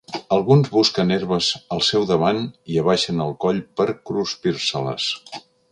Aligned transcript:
Alguns 0.35 0.69
busquen 0.75 1.13
herbes 1.15 1.49
al 1.77 1.83
seu 1.89 2.07
davant 2.13 2.41
i 2.77 2.81
abaixen 2.85 3.23
el 3.27 3.37
coll 3.47 3.61
per 3.81 3.89
cruspirse-les. 4.11 5.13